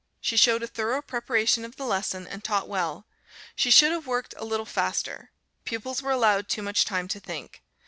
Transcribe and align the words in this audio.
She 0.19 0.35
showed 0.35 0.63
a 0.63 0.67
thorough 0.67 1.03
preparation 1.03 1.63
of 1.63 1.75
the 1.75 1.85
lesson 1.85 2.25
and 2.25 2.43
taught 2.43 2.67
well. 2.67 3.05
She 3.55 3.69
should 3.69 3.91
have 3.91 4.07
worked 4.07 4.33
a 4.35 4.43
little 4.43 4.65
faster. 4.65 5.29
Pupils 5.63 6.01
were 6.01 6.09
allowed 6.09 6.49
too 6.49 6.63
much 6.63 6.85
time 6.85 7.07
to 7.09 7.19
think. 7.19 7.61